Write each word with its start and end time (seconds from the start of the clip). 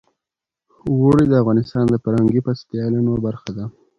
اوړي 0.89 1.25
د 1.27 1.33
افغانستان 1.41 1.83
د 1.89 1.95
فرهنګي 2.03 2.41
فستیوالونو 2.45 3.11
برخه 3.25 3.49
ده. 3.57 3.65